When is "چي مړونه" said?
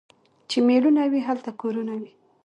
0.49-1.03